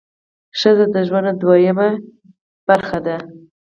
ښځه 0.59 0.85
د 0.95 0.97
ژوند 1.07 1.35
دویمه 1.41 1.89
پهیه 2.65 2.99
ده. 3.05 3.17